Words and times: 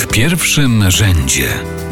W 0.00 0.06
pierwszym 0.06 0.90
rzędzie 0.90 1.48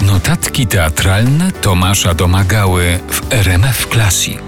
notatki 0.07 0.67
teatralne 0.67 1.53
Tomasza 1.53 2.15
Domagały 2.15 2.99
w 3.09 3.33
RMF 3.33 3.87
Classic. 3.87 4.39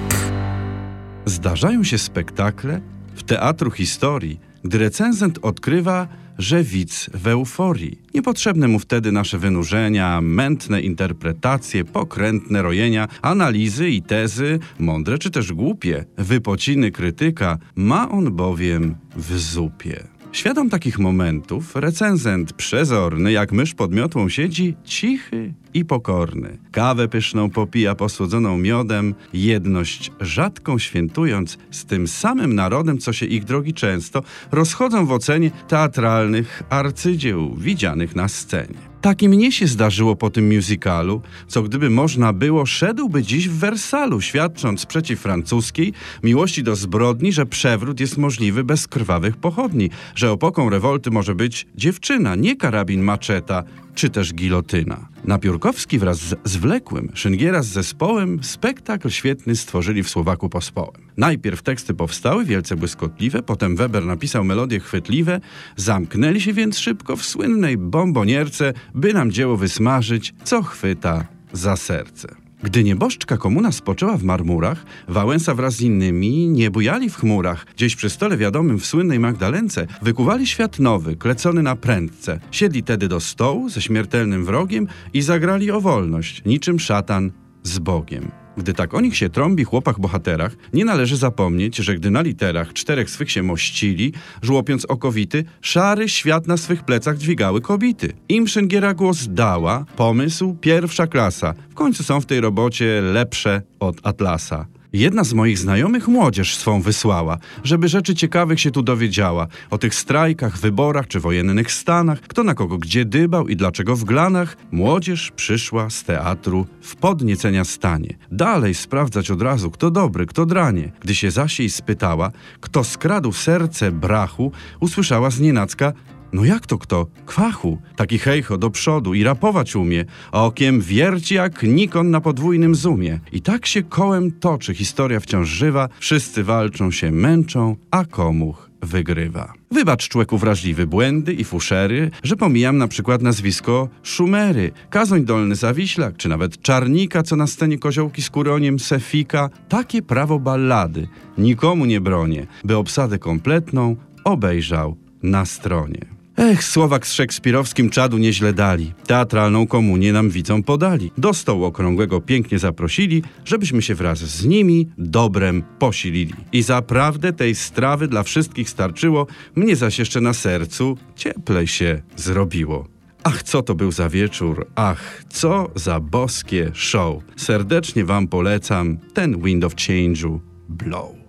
Zdarzają 1.25 1.85
się 1.85 1.99
spektakle 1.99 2.81
w 3.15 3.23
teatru 3.23 3.71
historii, 3.71 4.41
gdy 4.65 4.79
recenzent 4.79 5.39
odkrywa, 5.43 6.09
że 6.39 6.63
widz 6.65 7.11
w 7.15 7.27
euforii. 7.27 7.99
Niepotrzebne 8.15 8.69
mu 8.69 8.79
wtedy 8.79 9.13
nasze 9.13 9.39
wynurzenia, 9.39 10.21
mętne 10.21 10.81
interpretacje, 10.81 11.85
pokrętne 11.85 12.63
rojenia, 12.63 13.09
analizy 13.23 13.89
i 13.89 14.03
tezy, 14.03 14.59
mądre 14.79 15.19
czy 15.19 15.31
też 15.31 15.53
głupie, 15.53 16.05
wypociny 16.19 16.91
krytyka, 16.91 17.59
ma 17.77 18.11
on 18.11 18.37
bowiem 18.37 18.97
w 19.17 19.39
zupie. 19.39 20.20
Świadom 20.33 20.71
takich 20.71 20.99
momentów, 20.99 21.77
recenzent 21.77 22.53
przezorny, 22.53 23.33
jak 23.33 23.53
mysz 23.53 23.75
pod 23.75 23.93
miotłą 23.93 24.29
siedzi, 24.29 24.77
cichy 24.85 25.55
i 25.75 25.85
pokorny. 25.85 26.59
Kawę 26.73 27.09
pyszną 27.09 27.51
popija 27.51 27.95
posłodzoną 27.95 28.59
miodem, 28.59 29.15
jedność 29.33 30.13
rzadką 30.21 30.79
świętując 30.79 31.59
z 31.71 31.85
tym 31.85 32.09
samym 32.09 32.55
narodem, 32.55 32.99
co 32.99 33.13
się 33.13 33.27
ich 33.27 33.45
drogi 33.45 33.75
często 33.75 34.23
rozchodzą 34.53 35.07
w 35.07 35.13
ocenie 35.13 35.51
teatralnych 35.69 36.63
arcydzieł 36.71 37.55
widzianych 37.55 38.17
na 38.17 38.29
scenie. 38.29 38.90
Tak 39.01 39.23
i 39.23 39.29
mnie 39.29 39.53
się 39.53 39.67
zdarzyło 39.67 40.17
po 40.17 40.31
tym 40.31 40.55
musicalu, 40.55 41.23
co 41.49 41.63
gdyby 41.63 41.91
można 41.91 42.33
było, 42.33 42.67
szedłby 42.67 43.23
dziś 43.23 43.49
w 43.49 43.59
Wersalu, 43.59 44.21
świadcząc 44.21 44.87
przeciw 44.87 45.21
francuskiej 45.21 45.93
miłości 46.23 46.63
do 46.63 46.77
zbrodni, 46.77 47.33
że 47.33 47.47
przewrót 47.47 48.01
jest 48.01 48.19
możliwy 48.19 48.65
bez 48.65 48.89
krwawych 48.89 49.37
pochodni, 49.37 49.91
że 50.15 50.31
opoką 50.31 50.71
rewolty 50.71 51.11
może 51.11 51.35
być 51.35 51.67
dziewczyna, 51.75 52.35
nie 52.35 52.57
karabin 52.57 53.03
maczeta, 53.03 53.65
czy 53.95 54.11
też 54.11 54.35
gilotyna. 54.35 55.09
Napiórkowski 55.25 55.99
wraz 55.99 56.19
z 56.19 56.35
Zwlekłym, 56.45 57.11
Szyngiera 57.15 57.63
z 57.63 57.67
zespołem 57.67 58.45
spektakl 58.45 59.11
świetny 59.11 59.57
stworzyli 59.57 60.03
w 60.03 60.11
Słowaku 60.11 60.49
Pospołem. 60.49 61.03
Najpierw 61.17 61.63
teksty 61.63 61.95
powstały 61.95 62.45
wielce 62.45 62.77
błyskotliwe, 62.77 63.43
potem 63.43 63.77
Weber 63.77 64.07
napisał 64.07 64.45
melodie 64.45 64.81
chwytliwe, 64.81 65.41
zamknęli 65.77 66.41
się 66.41 66.53
więc 66.53 66.79
szybko 66.79 67.17
w 67.17 67.25
słynnej 67.25 67.79
bombonierce, 67.79 68.73
by 68.95 69.15
nam 69.15 69.33
dzieło 69.33 69.57
wysmażyć, 69.57 70.35
co 70.45 70.63
chwyta 70.63 71.27
za 71.53 71.77
serce. 71.77 72.40
Gdy 72.63 72.85
nieboszczka 72.85 73.37
komuna 73.37 73.73
spoczęła 73.73 74.17
w 74.17 74.23
marmurach, 74.23 74.85
Wałęsa 75.09 75.55
wraz 75.55 75.75
z 75.75 75.81
innymi 75.81 76.49
nie 76.49 76.71
bujali 76.71 77.11
w 77.11 77.17
chmurach. 77.17 77.67
Gdzieś 77.77 77.97
przy 77.97 78.11
stole 78.11 78.37
wiadomym 78.37 78.79
w 78.79 78.87
słynnej 78.87 79.19
Magdalence 79.19 79.87
wykuwali 80.03 80.47
świat 80.47 80.79
nowy, 80.79 81.17
klecony 81.17 81.63
na 81.63 81.77
prędce. 81.77 82.41
Siedli 82.51 82.83
tedy 82.83 83.09
do 83.09 83.21
stołu 83.21 83.69
ze 83.69 83.83
śmiertelnym 83.83 84.45
wrogiem 84.45 84.87
i 85.13 85.23
zagrali 85.23 85.71
o 85.71 85.81
wolność, 85.81 86.43
niczym 86.45 86.81
szatan 86.81 87.33
z 87.63 87.79
Bogiem. 87.79 88.40
Gdy 88.57 88.75
tak 88.75 88.95
o 88.95 89.01
nich 89.01 89.17
się 89.17 89.29
trąbi 89.29 89.65
chłopach 89.65 90.01
bohaterach, 90.01 90.57
nie 90.73 90.85
należy 90.85 91.17
zapomnieć, 91.17 91.77
że 91.77 91.95
gdy 91.95 92.11
na 92.11 92.23
literach 92.23 92.73
czterech 92.73 93.11
swych 93.11 93.31
się 93.31 93.43
mościli, 93.43 94.13
żłopiąc 94.43 94.85
okowity, 94.85 95.45
szary 95.61 96.09
świat 96.09 96.47
na 96.47 96.57
swych 96.57 96.85
plecach 96.85 97.19
dźwigały 97.19 97.61
kobity. 97.61 98.13
Im 98.29 98.49
Szyngiera 98.49 98.95
głos 98.95 99.27
dała, 99.29 99.85
pomysł 99.97 100.57
pierwsza 100.61 101.07
klasa. 101.07 101.55
W 101.71 101.75
końcu 101.75 102.03
są 102.03 102.21
w 102.21 102.27
tej 102.27 102.41
robocie 102.41 103.01
lepsze 103.01 103.63
od 103.81 103.97
Atlasa. 104.03 104.67
Jedna 104.93 105.25
z 105.25 105.33
moich 105.33 105.59
znajomych 105.59 106.09
młodzież 106.09 106.57
swą 106.57 106.83
wysłała, 106.83 107.39
żeby 107.65 107.89
rzeczy 107.89 108.15
ciekawych 108.15 108.61
się 108.61 108.71
tu 108.71 108.83
dowiedziała. 108.83 109.47
O 109.71 109.79
tych 109.79 109.95
strajkach, 109.95 110.59
wyborach 110.59 111.09
czy 111.09 111.21
wojennych 111.21 111.73
stanach, 111.73 112.21
kto 112.21 112.45
na 112.45 112.55
kogo 112.55 112.79
gdzie 112.79 113.05
dybał 113.05 113.49
i 113.49 113.57
dlaczego 113.57 113.97
w 113.97 114.05
glanach. 114.05 114.57
Młodzież 114.71 115.33
przyszła 115.37 115.91
z 115.91 116.05
teatru 116.05 116.67
w 116.83 116.97
podniecenia 116.97 117.65
stanie. 117.65 118.19
Dalej 118.33 118.75
sprawdzać 118.75 119.31
od 119.31 119.43
razu, 119.43 119.71
kto 119.71 119.91
dobry, 119.91 120.27
kto 120.27 120.47
dranie. 120.47 120.93
Gdy 121.01 121.15
się 121.15 121.31
zaś 121.31 121.59
jej 121.59 121.71
spytała, 121.71 122.31
kto 122.61 122.85
skradł 122.85 123.33
serce 123.33 123.93
brachu, 123.93 124.53
usłyszała 124.81 125.31
z 125.31 125.41
nienacka 125.41 125.93
no 126.33 126.45
jak 126.45 126.67
to 126.67 126.79
kto? 126.79 127.07
Kwachu. 127.27 127.79
Taki 127.97 128.19
hejcho 128.19 128.59
do 128.59 128.71
przodu 128.71 129.15
i 129.15 129.23
rapować 129.23 129.77
umie, 129.77 130.05
a 130.33 130.45
okiem 130.45 130.81
wierci 130.81 131.35
jak 131.35 131.63
Nikon 131.63 132.11
na 132.11 132.21
podwójnym 132.21 132.75
zoomie. 132.75 133.21
I 133.33 133.43
tak 133.43 133.67
się 133.67 133.83
kołem 133.83 134.33
toczy, 134.33 134.75
historia 134.75 135.21
wciąż 135.21 135.49
żywa, 135.49 135.89
wszyscy 135.99 136.45
walczą 136.45 136.91
się, 136.91 137.11
męczą, 137.11 137.77
a 137.91 138.05
komuch 138.05 138.71
wygrywa. 138.83 139.53
Wybacz 139.71 140.09
człeku 140.09 140.39
wrażliwy 140.39 140.87
błędy 140.87 141.33
i 141.33 141.45
fuszery, 141.45 142.11
że 142.23 142.37
pomijam 142.37 142.79
na 142.79 142.89
przykład 142.89 143.23
nazwisko 143.23 143.89
Szumery, 144.03 144.71
Kazoń 144.91 145.25
Dolny 145.25 145.55
Zawiślak, 145.55 146.17
czy 146.17 146.29
nawet 146.29 146.63
Czarnika, 146.63 147.23
co 147.23 147.37
na 147.37 147.47
scenie 147.47 147.79
koziołki 147.79 148.23
z 148.23 148.31
kuroniem 148.31 148.79
Sefika. 148.79 149.51
Takie 149.69 150.03
prawo 150.03 150.39
ballady 150.39 151.09
nikomu 151.39 151.85
nie 151.85 152.01
bronię, 152.01 152.47
by 152.65 152.77
obsadę 152.77 153.19
kompletną 153.19 153.97
obejrzał 154.25 154.97
na 155.23 155.45
stronie. 155.45 156.20
Ech, 156.37 156.65
Słowak 156.65 157.07
z 157.07 157.13
szekspirowskim 157.13 157.91
czadu 157.91 158.19
nieźle 158.19 158.53
dali. 158.53 158.93
Teatralną 159.07 159.67
komunię 159.67 160.13
nam 160.13 160.31
widzom 160.31 160.63
podali. 160.63 161.13
Do 161.19 161.35
stołu 161.35 161.65
okrągłego 161.65 162.21
pięknie 162.21 162.59
zaprosili, 162.59 163.23
żebyśmy 163.45 163.83
się 163.83 163.95
wraz 163.95 164.19
z 164.19 164.45
nimi 164.45 164.89
dobrem 164.99 165.63
posilili. 165.79 166.35
I 166.53 166.63
zaprawdę 166.63 167.33
tej 167.33 167.55
strawy 167.55 168.09
dla 168.09 168.23
wszystkich 168.23 168.71
starczyło, 168.71 169.27
mnie 169.57 169.77
zaś 169.77 169.99
jeszcze 169.99 170.21
na 170.21 170.33
sercu 170.33 170.99
cieplej 171.17 171.67
się 171.67 172.03
zrobiło. 172.17 172.89
Ach, 173.25 173.43
co 173.43 173.63
to 173.63 173.75
był 173.75 173.93
za 173.93 174.09
wieczór, 174.09 174.67
ach, 174.75 175.25
co 175.29 175.71
za 175.75 176.01
boskie 176.01 176.71
show. 176.75 177.23
Serdecznie 177.37 178.05
wam 178.05 178.29
polecam 178.29 178.99
ten 179.15 179.43
Wind 179.43 179.65
of 179.65 179.75
Change'u 179.75 180.39
Blow. 180.69 181.20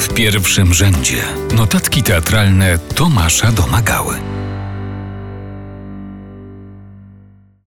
W 0.00 0.08
pierwszym 0.14 0.74
rzędzie 0.74 1.22
notatki 1.54 2.02
teatralne 2.02 2.78
Tomasza 2.78 3.52
Domagały. 3.52 4.39